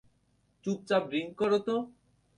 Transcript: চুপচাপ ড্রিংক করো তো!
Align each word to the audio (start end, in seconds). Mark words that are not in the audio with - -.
চুপচাপ 0.65 1.03
ড্রিংক 1.09 1.31
করো 1.39 1.59
তো! 1.67 1.75